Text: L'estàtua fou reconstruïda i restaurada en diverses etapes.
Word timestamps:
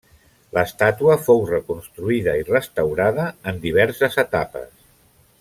L'estàtua 0.57 1.17
fou 1.25 1.43
reconstruïda 1.49 2.33
i 2.41 2.47
restaurada 2.49 3.27
en 3.53 3.61
diverses 3.67 4.19
etapes. 4.27 4.75